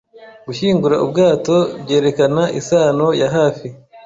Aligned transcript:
gushyingura 0.47 0.95
ubwato 1.05 1.55
byerekana 1.83 2.43
isano 2.59 3.07
ya 3.19 3.27
hafi 3.35 3.67